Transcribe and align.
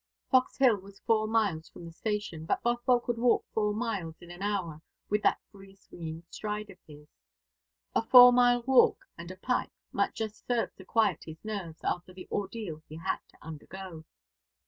Fox 0.31 0.57
Hill 0.57 0.77
was 0.77 0.99
four 1.01 1.27
miles 1.27 1.69
from 1.69 1.85
the 1.85 1.91
station, 1.91 2.45
but 2.47 2.63
Bothwell 2.63 3.01
could 3.01 3.19
walk 3.19 3.45
four 3.53 3.71
miles 3.71 4.15
in 4.19 4.31
an 4.31 4.41
hour 4.41 4.81
with 5.11 5.21
that 5.21 5.39
free 5.51 5.75
swinging 5.75 6.23
stride 6.31 6.71
of 6.71 6.79
his. 6.87 7.07
A 7.93 8.01
four 8.01 8.33
mile 8.33 8.63
walk 8.63 9.05
and 9.15 9.29
a 9.29 9.35
pipe 9.37 9.69
might 9.91 10.15
just 10.15 10.43
serve 10.47 10.73
to 10.77 10.85
quiet 10.85 11.25
his 11.27 11.45
nerves 11.45 11.83
after 11.83 12.13
the 12.13 12.27
ordeal 12.31 12.81
he 12.89 12.97
had 12.97 13.19
to 13.27 13.37
undergo. 13.43 14.05